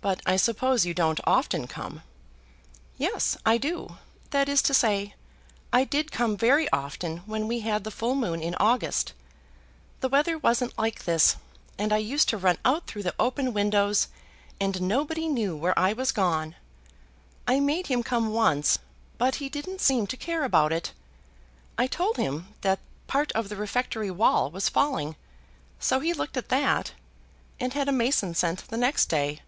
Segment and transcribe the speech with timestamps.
[0.00, 2.02] "But I suppose you don't often come."
[2.98, 3.96] "Yes, I do;
[4.30, 5.16] that is to say,
[5.72, 9.12] I did come very often when we had the full moon in August.
[9.98, 11.34] The weather wasn't like this,
[11.76, 14.06] and I used to run out through the open windows
[14.60, 16.54] and nobody knew where I was gone.
[17.48, 18.78] I made him come once,
[19.18, 20.92] but he didn't seem to care about it.
[21.76, 22.78] I told him that
[23.08, 25.16] part of the refectory wall was falling;
[25.80, 26.92] so he looked at that,
[27.58, 29.40] and had a mason sent the next day.